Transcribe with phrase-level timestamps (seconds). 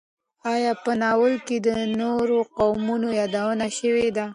[0.53, 1.69] ایا په ناول کې د
[1.99, 4.25] نورو قومونو یادونه شوې ده؟